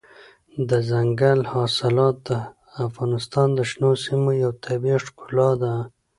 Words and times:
دځنګل 0.69 1.39
حاصلات 1.51 2.15
د 2.27 2.29
افغانستان 2.87 3.47
د 3.57 3.59
شنو 3.69 3.91
سیمو 4.05 4.31
یوه 4.43 4.55
طبیعي 4.65 4.97
ښکلا 5.05 5.49
ده. 5.61 5.73